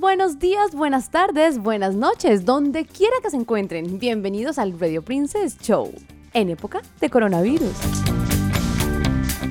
[0.00, 3.98] Buenos días, buenas tardes, buenas noches, donde quiera que se encuentren.
[3.98, 5.92] Bienvenidos al Radio Princess Show,
[6.34, 7.72] en época de coronavirus.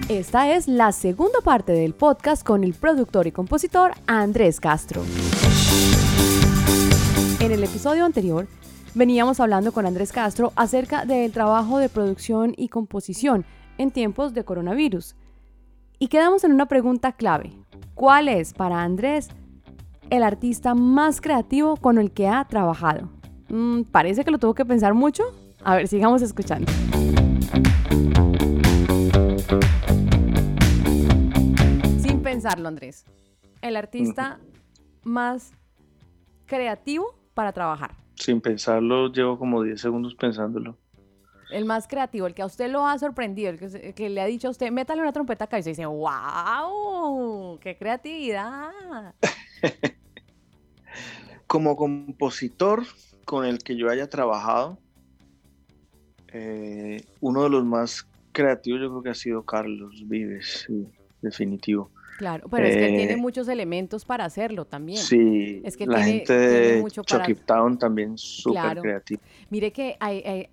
[0.10, 5.04] Esta es la segunda parte del podcast con el productor y compositor Andrés Castro.
[7.40, 8.48] En el episodio anterior
[8.96, 13.46] veníamos hablando con Andrés Castro acerca del trabajo de producción y composición
[13.78, 15.16] en tiempos de coronavirus.
[16.00, 17.52] Y quedamos en una pregunta clave.
[17.96, 19.30] ¿Cuál es para Andrés
[20.10, 23.10] el artista más creativo con el que ha trabajado?
[23.50, 25.24] Mm, parece que lo tuvo que pensar mucho.
[25.64, 26.72] A ver, sigamos escuchando.
[32.00, 33.06] Sin pensarlo, Andrés.
[33.62, 34.40] El artista
[35.04, 35.52] más
[36.46, 37.96] creativo para trabajar.
[38.16, 40.78] Sin pensarlo, llevo como 10 segundos pensándolo.
[41.52, 44.50] El más creativo, el que a usted lo ha sorprendido, el que, le ha dicho
[44.50, 47.58] a usted, métale una trompeta acá y se dice, ¡wow!
[47.60, 49.14] ¡Qué creatividad!
[51.48, 52.84] Como compositor
[53.26, 54.78] con el que yo haya trabajado,
[56.34, 60.88] eh, uno de los más creativos yo creo que ha sido Carlos Vives, sí,
[61.22, 61.92] definitivo.
[62.18, 64.98] Claro, pero es que él tiene Eh, muchos elementos para hacerlo también.
[64.98, 68.82] Sí, Es que la tiene- gente de para- Town también súper Claro.
[68.82, 69.22] creativa.
[69.52, 70.48] Mire que hay,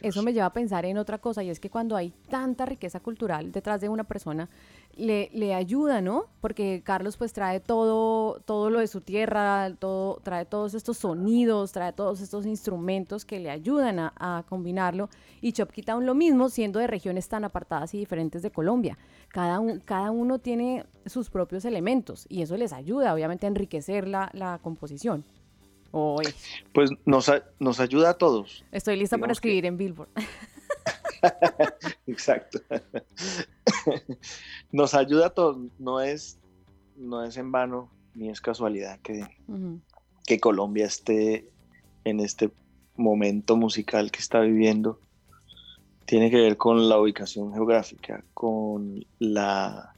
[0.00, 3.00] eso me lleva a pensar en otra cosa y es que cuando hay tanta riqueza
[3.00, 4.48] cultural detrás de una persona,
[4.96, 6.26] le, le ayuda, ¿no?
[6.40, 11.72] Porque Carlos pues trae todo, todo lo de su tierra, todo, trae todos estos sonidos,
[11.72, 15.08] trae todos estos instrumentos que le ayudan a, a combinarlo
[15.40, 18.98] y Chopkey Town lo mismo, siendo de regiones tan apartadas y diferentes de Colombia.
[19.28, 24.06] Cada, un- cada uno tiene sus propios elementos y eso les ayuda obviamente a enriquecer
[24.08, 25.24] la, la composición.
[26.72, 28.64] Pues nos, nos ayuda a todos.
[28.72, 30.08] estoy lista para que- escribir en Billboard.
[32.06, 32.58] Exacto.
[34.72, 35.58] Nos ayuda a todos.
[35.78, 36.38] No es,
[36.96, 39.24] no es en vano ni es casualidad que,
[40.26, 41.48] que Colombia esté
[42.04, 42.50] en este
[42.96, 44.98] momento musical que está viviendo.
[46.04, 49.94] Tiene que ver con la ubicación geográfica, con la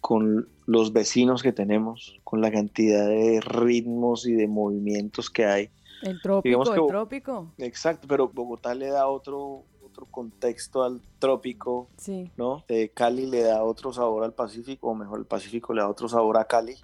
[0.00, 5.70] con los vecinos que tenemos, con la cantidad de ritmos y de movimientos que hay.
[6.02, 7.54] El trópico, Digamos que- el trópico.
[7.58, 12.30] Exacto, pero Bogotá le da otro, otro contexto al trópico, Sí.
[12.36, 12.64] ¿no?
[12.68, 16.08] Eh, Cali le da otro sabor al Pacífico, o mejor el Pacífico le da otro
[16.08, 16.76] sabor a Cali.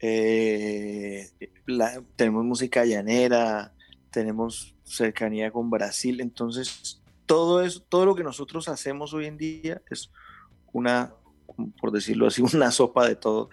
[0.00, 1.30] Eh,
[1.66, 3.72] la- tenemos música llanera,
[4.10, 9.82] tenemos cercanía con Brasil, entonces todo eso, todo lo que nosotros hacemos hoy en día
[9.90, 10.10] es
[10.72, 11.12] una,
[11.80, 13.50] por decirlo así, una sopa de todo,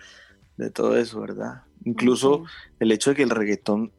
[0.57, 1.63] de todo eso, ¿verdad?
[1.85, 2.43] Incluso
[2.79, 3.91] el hecho de que el reggaetón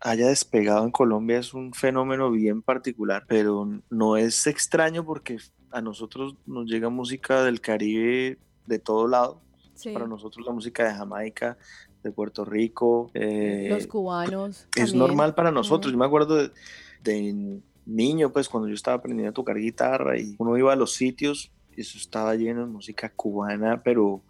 [0.00, 5.38] haya despegado en Colombia es un fenómeno bien particular, pero no es extraño porque
[5.70, 9.40] a nosotros nos llega música del Caribe de todo lado.
[9.74, 9.90] Sí.
[9.92, 11.56] Para nosotros la música de Jamaica,
[12.02, 14.66] de Puerto Rico, eh, Los cubanos.
[14.74, 14.98] es también.
[14.98, 15.92] normal para nosotros.
[15.92, 16.50] Yo me acuerdo de,
[17.04, 20.92] de niño, pues cuando yo estaba aprendiendo a tocar guitarra y uno iba a los
[20.94, 24.22] sitios y eso estaba lleno de música cubana, pero,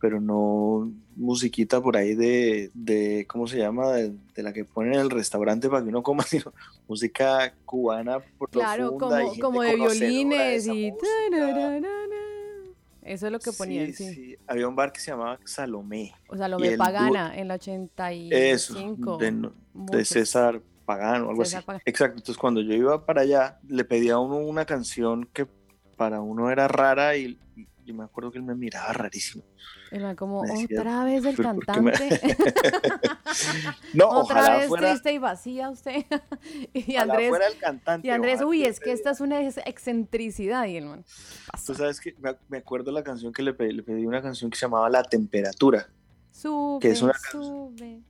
[0.00, 3.92] pero no musiquita por ahí de, de ¿cómo se llama?
[3.92, 6.52] De, de la que ponen en el restaurante para que uno coma, sino
[6.86, 8.18] música cubana
[8.50, 10.92] Claro, profunda y como, como de violines y...
[13.02, 14.14] Eso es lo que ponían, Sí, sí.
[14.14, 14.36] sí.
[14.48, 16.12] Había un bar que se llamaba Salomé.
[16.28, 18.34] O el dúo- Pagana en la 85.
[18.34, 18.74] Eso,
[19.18, 19.50] de,
[19.98, 20.04] de.
[20.04, 21.66] César Pagano, algo César así.
[21.66, 21.82] Pagano.
[21.86, 25.46] Exacto, entonces cuando yo iba para allá, le pedía a uno una canción que
[25.96, 29.44] para uno era rara y, y yo me acuerdo que él me miraba rarísimo.
[29.92, 32.36] Man como, decía, otra vez el "¿Pero por qué me-" cantante.
[33.94, 36.04] No, otra ojalá vez fuera, triste y vacía usted.
[36.74, 38.06] y Andrés, fuera el cantante.
[38.06, 40.66] y Andrés, uy, es que esta es una ex- excentricidad.
[40.66, 40.80] Y.
[41.66, 42.14] Tú sabes que
[42.48, 45.02] me, acuerdo la canción que le pedí, le pedí una canción que se llamaba La
[45.02, 45.88] Temperatura.
[46.32, 48.02] Sube, que es una sube,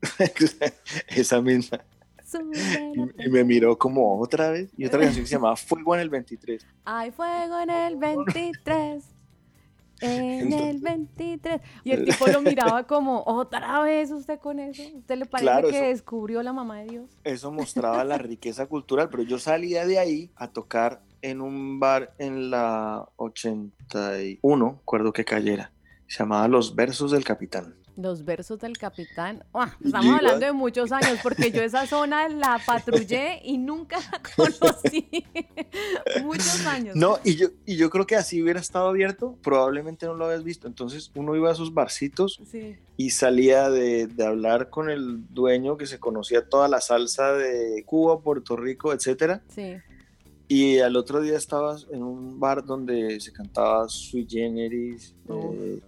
[1.08, 1.80] Esa misma.
[2.24, 2.92] sube.
[3.18, 4.70] Y, y me miró como otra vez.
[4.76, 6.66] Y otra canción que se llamaba Fuego en el 23.
[6.84, 9.04] Hay fuego en el 23.
[10.00, 11.60] En el 23.
[11.84, 14.82] Y el tipo lo miraba como, otra vez usted con eso.
[14.94, 17.10] ¿Usted le parece Claro, que eso- descubrió la mamá de Dios?
[17.24, 22.14] Eso mostraba la riqueza cultural, pero yo salía de ahí a tocar en un bar
[22.18, 25.72] en la 81, acuerdo que cayera.
[26.06, 27.74] Se llamaba Los Versos del Capitán.
[27.96, 29.42] Los versos del capitán.
[29.54, 29.74] ¡Uah!
[29.80, 34.20] Y estamos hablando de muchos años, porque yo esa zona la patrullé y nunca la
[34.36, 35.08] conocí.
[36.22, 36.94] muchos años.
[36.94, 40.44] No, y yo, y yo creo que así hubiera estado abierto, probablemente no lo habías
[40.44, 40.66] visto.
[40.68, 42.76] Entonces uno iba a esos barcitos Sí.
[42.98, 47.82] y salía de, de hablar con el dueño que se conocía toda la salsa de
[47.86, 49.42] Cuba, Puerto Rico, etcétera.
[49.48, 49.76] Sí.
[50.48, 55.80] Y al otro día estabas en un bar donde se cantaba Sui Generis, eh,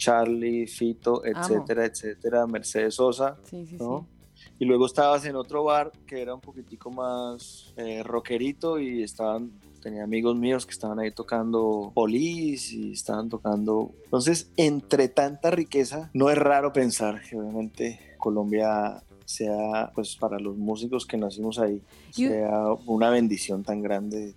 [0.00, 4.08] Charlie, Fito, etcétera, etcétera, Mercedes Sosa, Sí, sí, ¿no?
[4.34, 4.44] sí.
[4.58, 9.50] Y luego estabas en otro bar que era un poquitico más eh, rockerito y estaban,
[9.82, 13.90] tenía amigos míos que estaban ahí tocando polis y estaban tocando.
[14.04, 20.56] Entonces, entre tanta riqueza, no es raro pensar que obviamente Colombia sea, pues para los
[20.56, 24.34] músicos que nacimos ahí, sea una bendición tan grande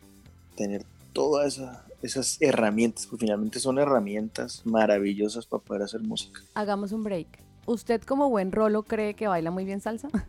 [0.55, 6.41] tener todas esa- esas herramientas, porque finalmente son herramientas maravillosas para poder hacer música.
[6.53, 7.27] Hagamos un break.
[7.65, 10.09] ¿Usted como buen rolo cree que baila muy bien salsa?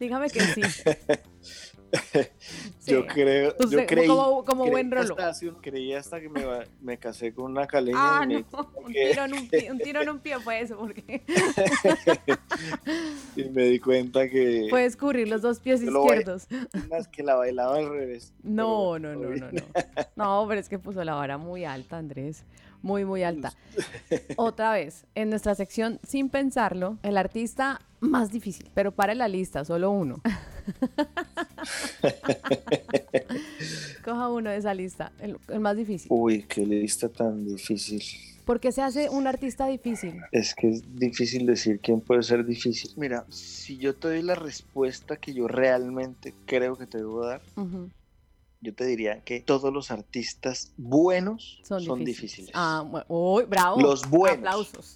[0.00, 0.62] Dígame que sí.
[2.86, 3.06] Yo Sí.
[3.08, 5.16] creo, yo Usted, creí, como, como creí buen rolo.
[5.18, 6.42] hasta creí hasta que me,
[6.82, 9.78] me casé con una caleña Ah, y, me, no, un tiro, en un, pie, un
[9.78, 11.22] tiro en un pie fue eso, porque
[13.36, 16.46] y me di cuenta que puede escurrir los dos pies Yo izquierdos.
[16.86, 18.32] unas que la bailaba al revés.
[18.42, 19.62] No, no, no, no, no.
[20.16, 22.44] No, pero es que puso la vara muy alta, Andrés.
[22.82, 23.54] Muy, muy alta.
[24.36, 29.64] Otra vez, en nuestra sección, sin pensarlo, el artista más difícil, pero para la lista,
[29.64, 30.20] solo uno.
[34.04, 36.08] Coja uno de esa lista, el, el más difícil.
[36.12, 38.02] Uy, qué lista tan difícil.
[38.44, 40.20] ¿Por qué se hace un artista difícil?
[40.30, 42.90] Es que es difícil decir quién puede ser difícil.
[42.96, 47.40] Mira, si yo te doy la respuesta que yo realmente creo que te debo dar,
[48.60, 52.20] yo te diría que todos los artistas buenos Son, son, difíciles.
[52.28, 52.50] difíciles.
[52.54, 53.80] Ah, bu- uy, bravo.
[53.80, 54.38] Los buenos.
[54.38, 54.94] Aplausos.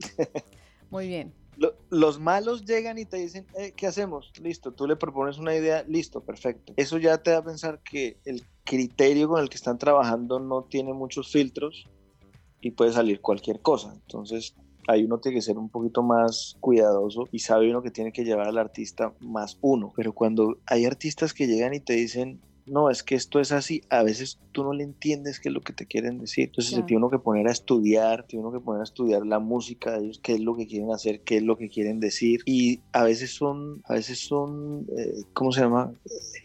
[0.90, 1.34] Muy bien.
[1.62, 4.32] Lo- los malos llegan y te dicen, "Eh, ¿qué hacemos?
[4.42, 6.72] Listo, tú le propones una idea, listo, perfecto.
[6.76, 10.64] Eso ya te da a pensar que el criterio con el que están trabajando no
[10.64, 11.86] tiene muchos filtros
[12.60, 13.92] y puede salir cualquier cosa.
[13.94, 14.56] Entonces,
[14.88, 18.24] ahí uno tiene que ser un poquito más cuidadoso y sabe uno que tiene que
[18.24, 19.92] llevar al artista más uno.
[19.94, 23.82] Pero cuando hay artistas que llegan y te dicen, no, es que esto es así,
[23.90, 26.44] a veces tú no le entiendes qué es lo que te quieren decir.
[26.44, 26.86] Entonces se Claro.
[26.86, 30.04] tiene uno que poner a estudiar, tiene uno que poner a estudiar la música de
[30.04, 32.40] ellos, qué es lo que quieren hacer, qué es lo que quieren decir.
[32.46, 35.92] Y a veces son, a veces son, eh, ¿cómo se llama?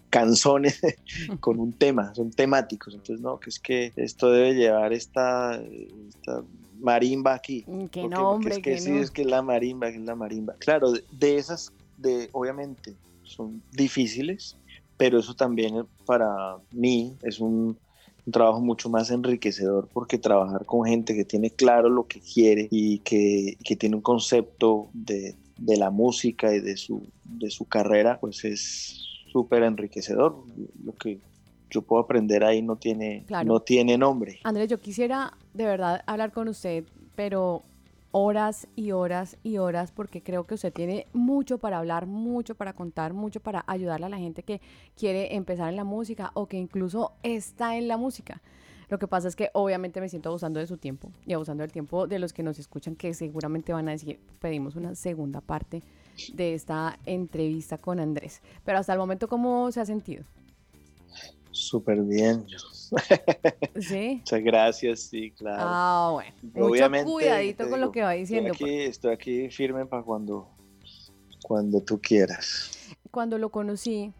[0.09, 0.79] Canzones
[1.39, 2.93] con un tema, son temáticos.
[2.95, 5.61] Entonces, no, que es que esto debe llevar esta,
[6.09, 6.43] esta
[6.79, 7.63] marimba aquí.
[7.67, 9.91] Mm, Que Porque- no, porque hombre, es que, que sí, es que es la marimba,
[9.91, 10.55] que es la marimba.
[10.59, 14.57] Claro, de, de esas, de, obviamente, son difíciles,
[14.97, 17.77] pero eso también para mí es un,
[18.25, 22.67] un trabajo mucho más enriquecedor porque trabajar con gente que tiene claro lo que quiere
[22.71, 27.65] y que, que tiene un concepto de, de la música y de su, de su
[27.65, 30.43] carrera, pues es súper enriquecedor.
[30.83, 31.19] Lo que
[31.69, 33.45] yo puedo aprender ahí no tiene, Claro.
[33.47, 34.39] no tiene nombre.
[34.43, 36.85] Andrés, yo quisiera de verdad hablar con usted,
[37.15, 37.61] pero
[38.11, 42.73] horas y horas y horas, porque creo que usted tiene mucho para hablar, mucho para
[42.73, 44.61] contar, mucho para ayudarle a la gente que
[44.95, 48.41] quiere empezar en la música o que incluso está en la música.
[48.89, 51.71] Lo que pasa es que obviamente me siento abusando de su tiempo y abusando del
[51.71, 55.83] tiempo de los que nos escuchan, que seguramente van a decir, pedimos una segunda parte
[56.33, 58.41] de esta entrevista con Andrés.
[58.63, 60.23] Pero hasta el momento, ¿cómo se ha sentido?
[61.57, 62.45] Súper bien.
[63.79, 64.17] ¿Sí?
[64.19, 65.63] Muchas gracias, sí, claro.
[65.65, 66.31] Ah, bueno.
[66.43, 68.51] Mucho Obviamente, cuidadito te con digo, lo que va diciendo.
[68.51, 70.47] Estoy aquí, estoy aquí firme para cuando,
[71.41, 72.71] cuando tú quieras.
[73.09, 74.13] Cuando lo conocí,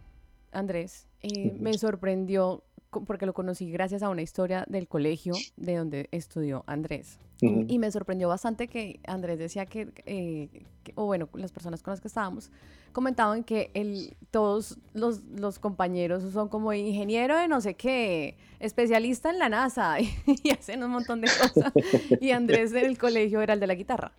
[0.50, 6.08] Andrés, eh, me sorprendió porque lo conocí gracias a una historia del colegio de donde
[6.12, 7.18] estudió Andrés.
[7.40, 7.66] Y-.
[7.68, 10.48] Y me sorprendió bastante que Andrés decía que, eh,
[10.82, 12.50] que- o bueno, las personas con las que estábamos
[12.92, 19.30] comentaban que el, todos los, los compañeros son como ingeniero de no sé qué, especialista
[19.30, 21.72] en la NASA y hacen un montón de cosas.
[22.20, 24.12] Y Andrés en el colegio era el de la guitarra.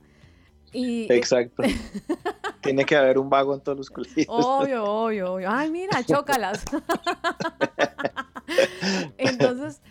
[0.72, 1.64] Y, Exacto.
[2.62, 4.28] Tiene que haber un vago en todos los colegios.
[4.30, 5.50] Obvio, obvio, obvio.
[5.50, 6.64] Ay, mira, chócalas.
[9.18, 9.82] Entonces,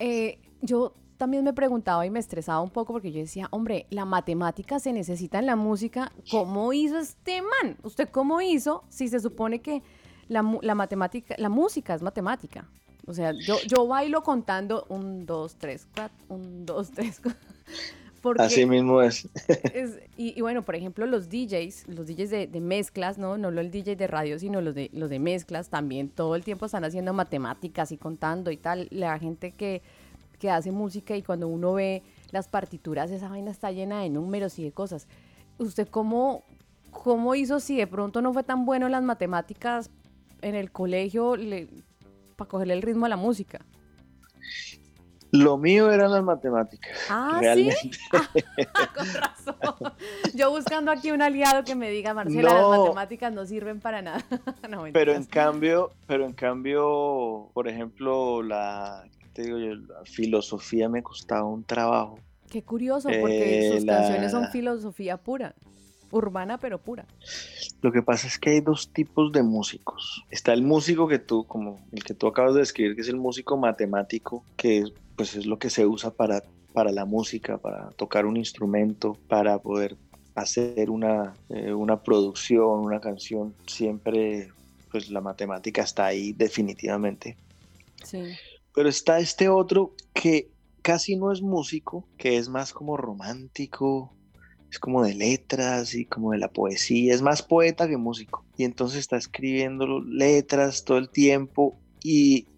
[0.00, 4.04] eh, yo también me preguntaba y me estresaba un poco porque yo decía, hombre, la
[4.04, 6.12] matemática se necesita en la música.
[6.30, 7.76] ¿Cómo hizo este man?
[7.82, 9.82] ¿Usted cómo hizo si se supone que
[10.28, 12.68] la, matemática, la música es matemática?
[13.06, 17.20] O sea, yo, yo bailo contando un, dos, tres, cuatro, un, dos, tres.
[17.20, 17.30] cu-
[18.24, 19.28] Porque Así mismo es.
[19.74, 23.36] es- y, y bueno, por ejemplo, los DJs, los DJs de, de mezclas, ¿no?
[23.36, 26.64] No el DJ de radio, sino los de, los de mezclas también todo el tiempo
[26.64, 28.88] están haciendo matemáticas y contando y tal.
[28.90, 29.82] La gente que,
[30.38, 32.02] que hace música y cuando uno ve
[32.32, 35.06] las partituras, esa vaina está llena de números y de cosas.
[35.58, 36.44] ¿Usted cómo,
[36.90, 39.90] cómo hizo si de pronto no fue tan bueno en las matemáticas
[40.40, 41.34] en el colegio
[42.36, 43.60] para cogerle el ritmo a la música?
[45.34, 46.96] Lo mío eran las matemáticas.
[47.10, 47.76] Ah, realmente.
[47.82, 47.90] ¿sí?
[48.74, 49.92] Ah, con razón.
[50.32, 54.24] Yo buscando aquí un aliado que me diga, Marcela, las matemáticas no sirven para nada.
[54.70, 59.74] No, Pero en cambio, pero en cambio, por ejemplo, la, ¿qué te digo yo?
[59.74, 62.20] la filosofía me costaba un trabajo.
[62.48, 65.54] Qué curioso, porque Eh, sus canciones son filosofía pura,
[66.12, 67.06] urbana pero pura.
[67.82, 70.24] Lo que pasa es que hay dos tipos de músicos.
[70.30, 73.16] Está el músico que tú, como el que tú acabas de describir, que es el
[73.16, 74.84] músico matemático, que
[75.16, 76.42] pues es lo que se usa para,
[76.72, 79.96] para la música, para tocar un instrumento, para poder
[80.34, 83.54] hacer una, eh, una producción, una canción.
[83.66, 84.50] Siempre,
[84.90, 87.36] pues la matemática está ahí definitivamente.
[88.04, 88.22] Sí.
[88.74, 90.50] Pero está este otro que
[90.82, 94.12] casi no es músico, que es más como romántico,
[94.70, 98.44] es como de letras y como de la poesía, es más poeta que músico.
[98.56, 102.48] Y entonces está escribiendo letras todo el tiempo y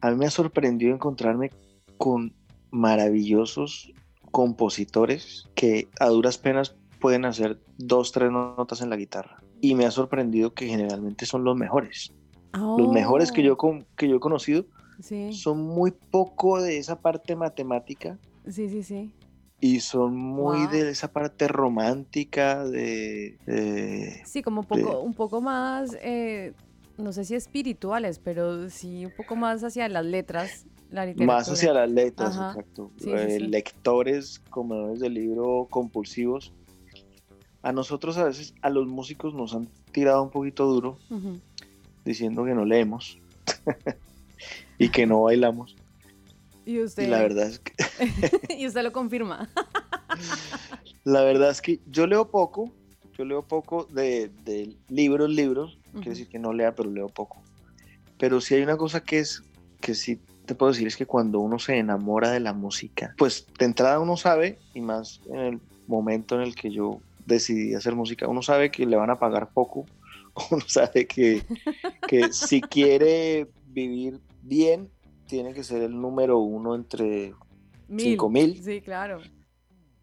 [0.00, 1.50] a mí me ha sorprendido encontrarme
[1.98, 2.34] con
[2.70, 3.92] maravillosos
[4.30, 9.42] compositores que a duras penas pueden hacer dos, tres notas en la guitarra.
[9.60, 12.12] Y me ha sorprendido que generalmente son los mejores.
[12.52, 14.64] Los mejores que yo, Oh, con- que yo he conocido
[15.00, 19.12] Sí, son muy poco de esa parte matemática sí, sí, sí.
[19.60, 20.70] y son muy Wow.
[20.70, 26.52] de esa parte romántica de, de- Sí, como un poco, un poco más, eh,
[26.98, 31.72] no sé si espirituales, pero sí un poco más hacia las letras, la más hacia
[31.72, 32.50] las letras, Ajá.
[32.50, 32.90] exacto.
[32.98, 33.46] Sí, Eh, sí.
[33.46, 36.52] Lectores, comedores de libro compulsivos.
[37.62, 40.98] A nosotros a veces, a los músicos nos han tirado un poquito duro
[42.04, 43.18] diciendo que no leemos
[44.78, 45.76] y que no bailamos.
[46.64, 47.72] Y usted, Y la verdad es que
[48.58, 49.48] y usted lo confirma.
[51.04, 52.70] La verdad es que yo leo poco,
[53.16, 57.42] yo leo poco de, de libros, libros, Quiere decir que no lea, pero leo poco.
[58.18, 59.42] Pero sí hay una cosa que es,
[59.80, 63.46] que sí te puedo decir, es que cuando uno se enamora de la música, pues
[63.58, 67.94] de entrada uno sabe, y más en el momento en el que yo decidí hacer
[67.94, 69.84] música, uno sabe que le van a pagar poco,
[70.50, 71.42] uno sabe que,
[72.06, 74.90] que si quiere vivir bien,
[75.26, 77.34] tiene que ser el número uno entre
[77.96, 78.62] Cinco mil.
[78.62, 79.20] Sí, claro.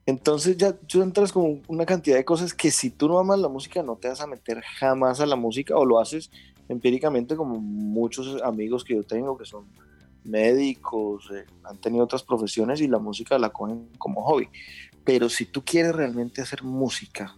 [0.06, 3.48] Entonces ya tú entras con una cantidad de cosas que si tú no amas la
[3.50, 6.30] música no te vas a meter jamás a la música o lo haces
[6.70, 9.66] empíricamente como muchos amigos que yo tengo que son
[10.24, 14.48] médicos, eh, han tenido otras profesiones y la música la cogen como hobby.
[15.04, 17.36] Pero si tú quieres realmente hacer música,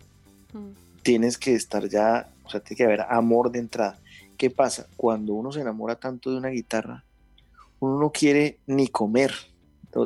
[0.54, 0.70] Mm.
[1.04, 4.00] tienes que estar ya, o sea, tiene que haber amor de entrada.
[4.38, 4.88] ¿Qué pasa?
[4.96, 7.04] Cuando uno se enamora tanto de una guitarra,
[7.80, 9.34] uno no quiere ni comer,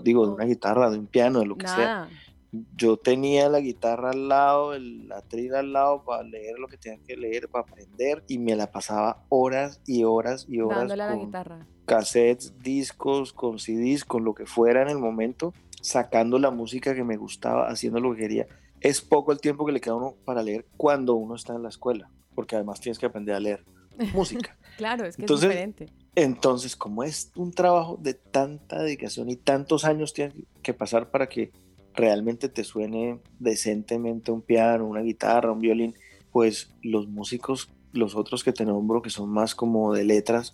[0.03, 2.09] digo, de una guitarra, de un piano, de lo que sea.
[2.75, 6.99] Yo tenía la guitarra al lado, el atril al lado para leer lo que tenía
[7.05, 11.07] que leer, para aprender y me la pasaba horas y horas y horas Dándole a
[11.07, 11.67] la con guitarra.
[11.85, 17.03] cassettes, discos, con CDs, con lo que fuera en el momento, sacando la música que
[17.03, 18.47] me gustaba, haciendo lo que quería.
[18.81, 21.63] Es poco el tiempo que le queda a uno para leer cuando uno está en
[21.63, 23.63] la escuela, porque además tienes que aprender a leer
[24.13, 24.57] música.
[24.77, 25.85] Claro, es que Entonces, es diferente.
[26.15, 31.29] Entonces, como es un trabajo de tanta dedicación y tantos años tienen que pasar para
[31.29, 31.51] que
[31.95, 35.95] realmente te suene decentemente un piano, una guitarra, un violín,
[36.31, 40.53] pues los músicos, los otros que te nombro, que son más como de letras,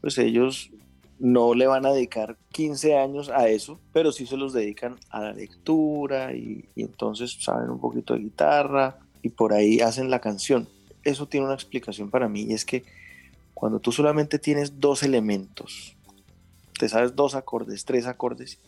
[0.00, 0.70] pues ellos
[1.18, 5.20] no le van a dedicar 15 años a eso, pero sí se los dedican a
[5.20, 10.68] la lectura y, entonces saben un poquito de guitarra y por ahí hacen la canción.
[11.02, 12.84] Eso tiene una explicación para mí y es que
[13.54, 15.96] cuando tú solamente tienes dos elementos,
[16.78, 18.58] te sabes dos acordes, tres acordes,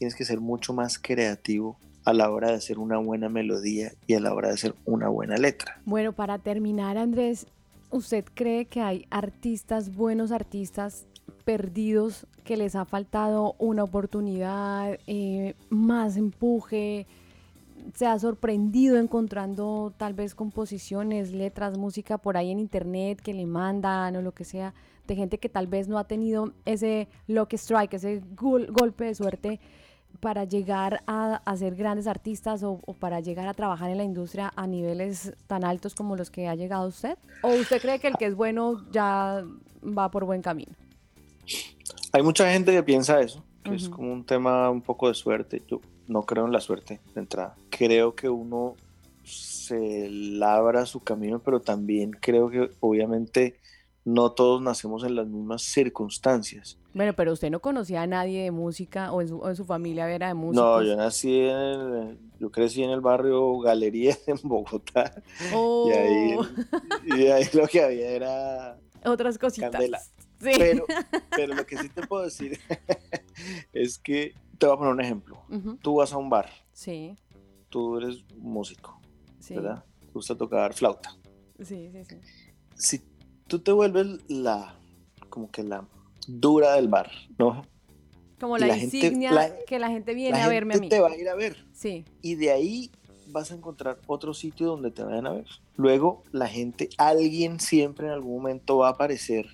[0.00, 1.76] tienes que ser mucho más creativo
[2.06, 5.08] a la hora de hacer una buena melodía y a la hora de hacer una
[5.10, 5.78] buena letra.
[5.84, 7.46] Bueno, para terminar, Andrés,
[7.90, 11.04] ¿usted cree que hay artistas, buenos artistas
[11.44, 17.06] perdidos, que les ha faltado una oportunidad, eh, más empuje?
[17.94, 23.44] ¿Se ha sorprendido encontrando tal vez composiciones, letras, música por ahí en internet que le
[23.44, 24.72] mandan o lo que sea,
[25.06, 29.14] de gente que tal vez no ha tenido ese lucky strike, ese gol- golpe de
[29.14, 29.60] suerte
[30.20, 34.04] para llegar a, a ser grandes artistas o, o para llegar a trabajar en la
[34.04, 37.16] industria a niveles tan altos como los que ha llegado usted?
[37.42, 39.44] ¿O usted cree que el que es bueno ya
[39.82, 40.72] va por buen camino?
[42.12, 45.62] Hay mucha gente que piensa eso, que es como un tema un poco de suerte.
[45.68, 47.56] Yo no creo en la suerte de entrada.
[47.70, 48.74] Creo que uno
[49.24, 53.60] se labra su camino, pero también creo que obviamente
[54.04, 56.78] no todos nacemos en las mismas circunstancias.
[56.94, 59.64] Bueno, pero usted no conocía a nadie de música o en su, o en su
[59.64, 60.64] familia era de músicos.
[60.64, 65.22] No, yo nací en el, yo crecí en el barrio Galería en Bogotá
[65.54, 66.38] Oh, y ahí,
[67.04, 69.70] y ahí lo que había era otras cositas.
[69.70, 70.00] Candela.
[70.40, 70.52] Sí.
[70.56, 70.84] pero,
[71.36, 72.58] pero lo que sí te puedo decir
[73.72, 75.42] es que te voy a poner un ejemplo.
[75.82, 77.14] Tú vas a un bar, Sí,
[77.68, 78.98] tú eres músico,
[79.38, 79.84] sí, ¿verdad?
[80.00, 81.14] Te gusta tocar flauta.
[81.62, 82.16] sí, sí, sí.
[82.74, 82.98] Si
[83.50, 84.74] tú te vuelves la,
[85.28, 85.84] como que la
[86.26, 87.66] dura del bar, ¿no?
[88.40, 90.88] Como la, gente- insignia la- que la gente viene La a verme a mí.
[90.88, 91.66] te va a ir a ver.
[91.72, 92.04] Sí.
[92.22, 92.90] y de ahí
[93.28, 95.46] vas a encontrar otro sitio donde te vayan a ver.
[95.76, 99.46] Luego la gente, alguien siempre en algún momento va a aparecer,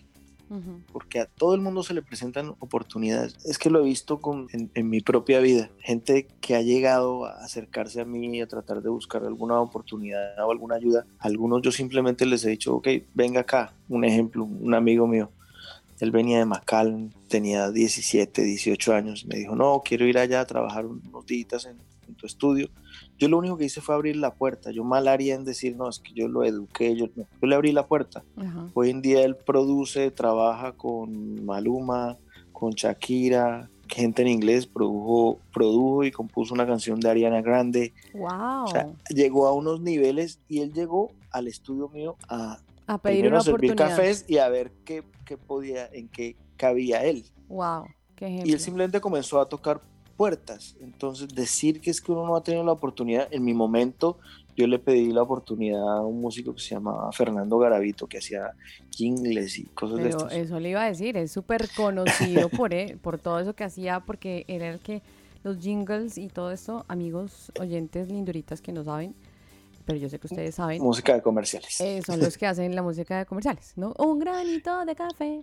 [0.48, 0.80] Ujú.
[0.92, 3.36] porque a todo el mundo se le presentan oportunidades.
[3.44, 7.24] Es que lo he visto con, en, en mi propia vida, gente que ha llegado
[7.24, 11.06] a acercarse a mí a tratar de buscar alguna oportunidad o alguna ayuda.
[11.18, 15.30] Algunos yo simplemente les he dicho, ok, venga acá, un ejemplo, un amigo mío.
[15.98, 19.24] Él venía de McAllen, tenía 17, 18 años.
[19.26, 22.68] Me dijo, no, quiero ir allá a trabajar unos días en, en tu estudio.
[23.18, 24.70] Yo lo único que hice fue abrir la puerta.
[24.70, 26.96] Yo mal haría en decir, no, es que yo lo eduqué.
[26.96, 27.26] Yo, no.
[27.40, 28.24] yo le abrí la puerta.
[28.36, 28.68] Ajá.
[28.74, 32.18] Hoy en día él produce, trabaja con Maluma,
[32.52, 37.92] con Shakira, gente en inglés, produjo, produjo y compuso una canción de Ariana Grande.
[38.14, 38.64] Wow.
[38.64, 43.26] O sea, llegó a unos niveles y él llegó al estudio mío a a pedir
[43.26, 43.96] una servir oportunidad.
[43.96, 47.24] cafés y a ver qué, qué podía, en qué cabía él.
[47.48, 47.86] Wow.
[48.14, 48.42] Qué.
[48.44, 49.82] Y él simplemente comenzó a tocar
[50.16, 50.76] puertas.
[50.80, 54.18] Entonces, decir que es que uno no ha tenido la oportunidad, en mi momento,
[54.56, 58.52] yo le pedí la oportunidad a un músico que se llamaba Fernando Garavito, que hacía
[58.90, 60.32] jingles y cosas de estas.
[60.32, 64.00] eso le iba a decir, es súper conocido por, él, por todo eso que hacía,
[64.00, 65.02] porque era el que
[65.44, 69.14] los jingles y todo esto, amigos oyentes linduritas que no saben,
[69.86, 71.80] pero yo sé que ustedes saben, Música de comerciales.
[71.80, 73.94] eh, son los que hacen la música de comerciales, ¿no?
[73.98, 75.42] Un granito de café.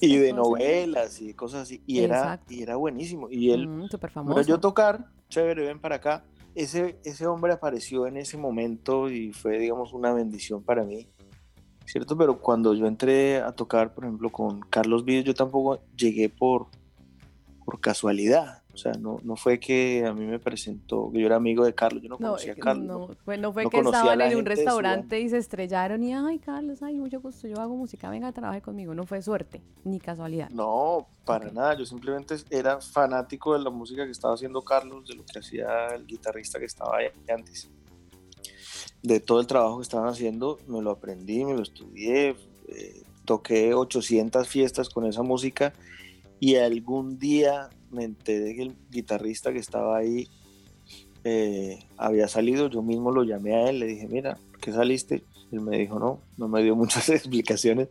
[0.00, 1.82] y de novelas y cosas así.
[1.86, 3.28] Y era, y era buenísimo.
[3.30, 4.42] Y él, Mm, Pero famoso.
[4.42, 6.24] yo tocar, chévere, ven para acá.
[6.54, 11.08] Ese, ese hombre apareció en ese momento y fue, digamos, una bendición para mí,
[11.84, 12.16] ¿cierto?
[12.16, 16.68] Pero cuando yo entré a tocar, por ejemplo, con Carlos Vives, yo tampoco llegué por,
[17.64, 18.62] por casualidad.
[18.72, 21.74] O sea, no, no fue que a mí me presentó, que yo era amigo de
[21.74, 22.86] Carlos, yo no No, conocía a Carlos.
[22.86, 26.40] no, pues no fue no que estaban en un restaurante y se estrellaron y, ay,
[26.40, 28.92] Carlos, ay, mucho gusto, yo hago música, venga, trabaje conmigo.
[28.94, 30.50] No fue suerte, ni casualidad.
[30.50, 31.76] No, para nada.
[31.78, 35.86] Yo simplemente era fanático de la música que estaba haciendo Carlos, de lo que hacía
[35.94, 37.70] el guitarrista que estaba ahí antes.
[39.02, 42.30] De todo el trabajo que estaban haciendo, me lo aprendí, me lo estudié.
[42.68, 45.72] eh, toqué 800 fiestas con esa música
[46.40, 50.28] y algún día me enteré que el guitarrista que estaba ahí
[51.24, 52.68] eh, había salido.
[52.68, 55.22] Yo mismo lo llamé a él, le dije, mira, ¿por qué saliste?
[55.52, 57.88] Él me dijo, no, no me dio muchas explicaciones.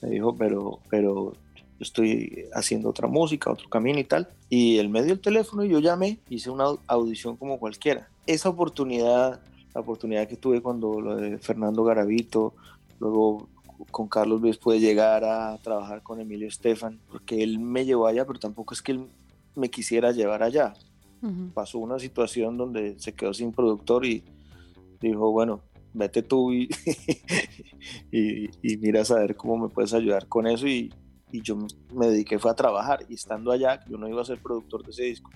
[0.00, 1.32] Me dijo, pero, pero
[1.78, 4.28] estoy haciendo otra música, otro camino y tal.
[4.48, 8.08] Y él me dio el teléfono y yo llamé, hice una au- audición como cualquiera.
[8.26, 9.40] Esa oportunidad,
[9.74, 12.54] la oportunidad que tuve cuando lo de Fernando Garavito,
[12.98, 13.48] luego
[13.90, 18.26] con Carlos Vives pude llegar a trabajar con Emilio Estefan, porque él me llevó allá,
[18.26, 19.06] pero tampoco es que él
[19.54, 20.74] me quisiera llevar allá.
[21.54, 24.24] Pasó una situación donde se quedó sin productor y
[25.00, 25.60] dijo, bueno,
[25.94, 26.68] vete tú y,
[28.10, 30.92] y, y mira a saber cómo me puedes ayudar con eso y,
[31.32, 31.56] y yo
[31.94, 33.04] me dediqué fue a trabajar.
[33.08, 35.30] Y estando allá, yo no iba a ser productor de ese disco,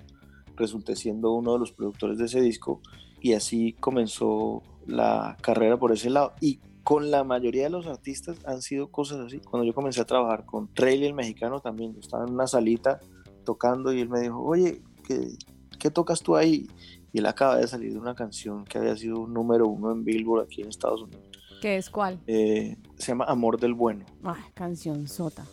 [0.54, 2.80] resulté siendo uno de los productores de ese disco.
[3.20, 6.35] Y así comenzó la carrera por ese lado.
[6.40, 9.40] Y con la mayoría de los artistas han sido cosas así.
[9.40, 13.01] Cuando yo comencé a trabajar con Rayleigh el mexicano también, yo estaba en una salita
[13.44, 15.37] tocando y él me dijo, oye, ¿qué,
[15.81, 16.68] qué tocas tú ahí?
[17.12, 20.05] Y él acaba de salir de una canción que había sido un número uno en
[20.05, 21.29] Billboard aquí en Estados Unidos.
[21.61, 22.20] ¿Qué es cuál?
[22.29, 24.07] Eh, se llama Amor del Bueno.
[24.22, 25.44] Ay, canción sota.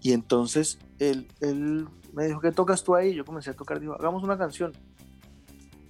[0.00, 3.14] Y entonces él, él me dijo, ¿qué tocas tú ahí?
[3.14, 4.72] Yo comencé a tocar, dijo, hagamos una canción.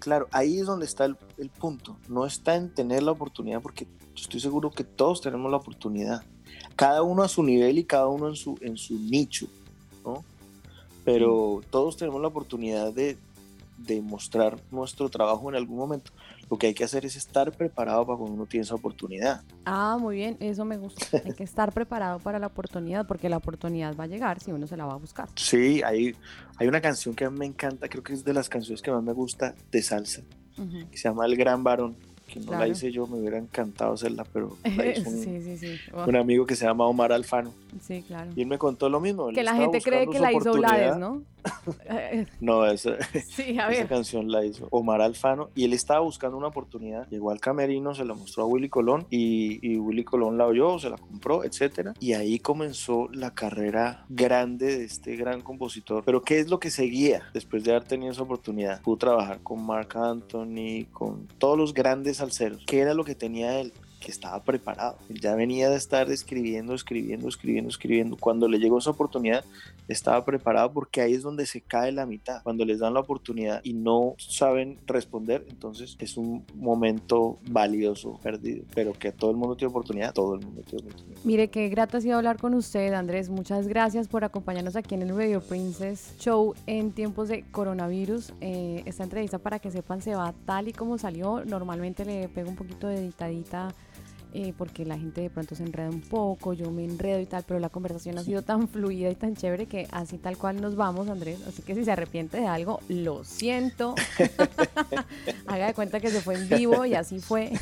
[0.01, 1.97] Claro, ahí es donde está el, el punto.
[2.09, 6.23] No está en tener la oportunidad, porque yo estoy seguro que todos tenemos la oportunidad.
[6.77, 9.47] Cada uno a su nivel y cada uno en su, en su nicho,
[10.05, 10.25] ¿no?
[11.05, 13.19] Pero todos tenemos la oportunidad de,
[13.79, 16.11] de mostrar nuestro trabajo en algún momento.
[16.51, 19.43] Lo que hay que hacer es estar preparado para cuando uno tiene esa oportunidad.
[19.65, 21.07] Ah, muy bien, eso me gusta.
[21.25, 24.67] Hay que estar preparado para la oportunidad, porque la oportunidad va a llegar si uno
[24.67, 25.29] se la va a buscar.
[25.37, 26.15] Sí, hay,
[26.57, 28.91] hay una canción que a mí me encanta, creo que es de las canciones que
[28.91, 30.23] más me gusta de salsa,
[30.59, 30.89] Ujú.
[30.91, 31.97] que se llama El Gran Varón,
[32.27, 35.57] que no la hice yo, me hubiera encantado hacerla, pero la hizo un, sí, sí,
[35.59, 35.79] sí.
[36.07, 38.31] Un amigo que se llama Omar Alfano, sí, claro.
[38.35, 39.29] y él me contó lo mismo.
[39.29, 40.97] Que la gente cree que la hizo Blades.
[40.97, 41.23] ¿no?
[42.41, 42.97] No, esa,
[43.29, 43.89] sí, a esa ver.
[43.89, 48.05] canción la hizo Omar Alfano, y él estaba buscando una oportunidad, llegó al camerino, se
[48.05, 51.95] la mostró a Willy Colón, y, y Willy Colón la oyó, se la compró, etcétera,
[52.01, 56.03] y ahí comenzó la carrera grande de este gran compositor.
[56.05, 58.81] Pero ¿qué es lo que seguía después de haber tenido esa oportunidad?
[58.83, 62.65] Pudo trabajar con Mark Anthony, con todos los grandes salseros.
[62.67, 63.73] ¿Qué era lo que tenía él?
[64.05, 64.99] Que estaba preparado.
[65.09, 68.17] ya venía de estar escribiendo, escribiendo, escribiendo, escribiendo.
[68.19, 69.45] Cuando le llegó esa oportunidad,
[69.89, 72.43] estaba preparado porque ahí es donde se cae la mitad.
[72.43, 78.65] Cuando les dan la oportunidad y no saben responder, entonces es un momento valioso, perdido.
[78.75, 81.21] Pero que todo el mundo tiene oportunidad, todo el mundo tiene oportunidad.
[81.25, 83.31] Mire, qué grato ha sido hablar con usted, Andrés.
[83.31, 88.35] Muchas gracias por acompañarnos aquí en el Radio Princess Show en tiempos de coronavirus.
[88.43, 91.43] Eh, esta entrevista, para que sepan, se va tal y como salió.
[91.47, 93.75] Normalmente le pego un poquito de editadita
[94.35, 97.45] eh, porque la gente de pronto se enreda un poco, yo me enredo y tal,
[97.47, 100.75] pero la conversación ha sido tan fluida y tan chévere que así tal cual nos
[100.75, 101.39] vamos, Andrés.
[101.47, 103.95] Así que si se arrepiente de algo, lo siento.
[105.47, 107.53] Haga de cuenta que se fue en vivo y así fue.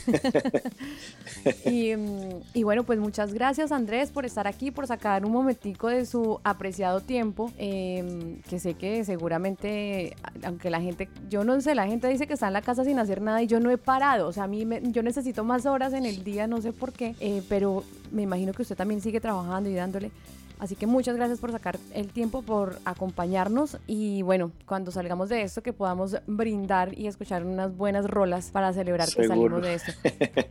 [1.64, 6.40] Y, bueno, pues muchas gracias, Andrés, por estar aquí, por sacar un momentico de su
[6.44, 12.08] apreciado tiempo, em, que sé que seguramente, aunque la gente, yo no sé, la gente
[12.08, 14.32] dice que está en la casa sin hacer nada y yo no he parado, o
[14.32, 17.42] sea, a mí yo necesito más horas en el día, no sé por qué, eh,
[17.48, 20.10] pero me imagino que usted también sigue trabajando y dándole.
[20.58, 25.42] Así que muchas gracias por sacar el tiempo, por acompañarnos y bueno, cuando salgamos de
[25.42, 29.92] esto que podamos brindar y escuchar unas buenas rolas para celebrar que salimos de esto.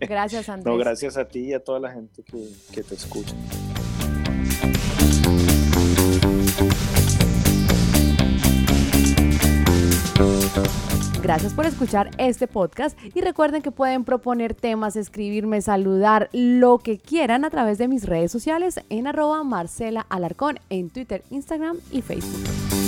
[0.02, 0.66] Gracias Andrés.
[0.66, 3.34] No, gracias a ti y a toda la gente que, que te escucha.
[11.22, 16.98] Gracias por escuchar este podcast y recuerden que pueden proponer temas, escribirme, saludar, lo que
[16.98, 22.02] quieran a través de mis redes sociales en arroba Marcela Alarcón en Twitter, Instagram y
[22.02, 22.81] Facebook.